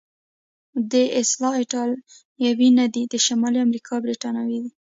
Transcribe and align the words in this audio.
دی 0.91 1.05
اصلا 1.21 1.49
ایټالوی 1.59 2.69
نه 2.79 2.85
دی، 2.93 3.03
د 3.07 3.13
شمالي 3.25 3.59
امریکا 3.65 3.95
برتانوی 4.05 4.57
دی. 4.63 4.71